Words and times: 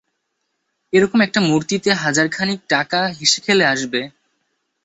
এ 0.93 0.97
রকম 0.99 1.19
একটা 1.21 1.39
মূর্তিতে 1.41 1.89
হাজার 2.03 2.27
খানিক 2.31 2.59
টাকা 2.69 2.99
হেসেখেলে 3.17 3.65
আসবে। 3.65 4.01